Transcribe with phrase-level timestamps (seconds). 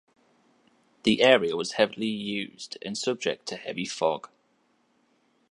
[1.03, 4.31] The area was heavily used and subject to heavy fog.